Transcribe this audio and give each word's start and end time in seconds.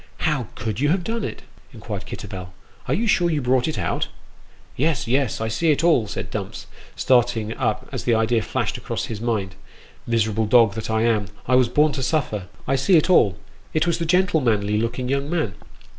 "How 0.31 0.47
could 0.55 0.79
you 0.79 0.89
have 0.89 1.03
done 1.03 1.23
it?" 1.23 1.43
inquired 1.75 2.07
Kitterbell." 2.07 2.53
Are 2.87 2.93
you 2.95 3.05
sure 3.05 3.29
you 3.29 3.39
brought 3.39 3.67
it 3.67 3.77
out?"" 3.77 4.07
Yes! 4.75 5.07
yes! 5.07 5.39
I 5.39 5.47
see 5.47 5.69
it 5.69 5.83
all!" 5.83 6.07
said 6.07 6.31
Dumps, 6.31 6.65
starting 6.95 7.53
up 7.55 7.87
as 7.91 8.03
the 8.03 8.15
idea 8.15 8.41
flashed 8.41 8.79
across 8.79 9.05
his 9.05 9.21
mind;" 9.21 9.53
miserable 10.07 10.47
dog 10.47 10.73
that 10.73 10.89
I 10.89 11.03
am 11.03 11.27
I 11.47 11.53
was 11.53 11.69
born 11.69 11.91
to 11.91 12.01
suffer. 12.01 12.47
I 12.67 12.75
see 12.77 12.97
it 12.97 13.11
all: 13.11 13.37
it 13.75 13.85
was 13.85 13.99
the 13.99 14.05
gentlemanly 14.07 14.79
looking 14.79 15.07
young 15.07 15.29
man 15.29 15.53